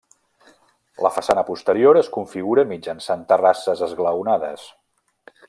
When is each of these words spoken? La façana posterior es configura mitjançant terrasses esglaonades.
La 1.05 1.11
façana 1.17 1.43
posterior 1.49 1.99
es 2.01 2.09
configura 2.17 2.65
mitjançant 2.73 3.23
terrasses 3.35 3.85
esglaonades. 3.91 4.67